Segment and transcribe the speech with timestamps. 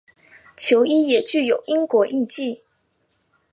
[0.57, 2.63] 球衣也具有英国印记。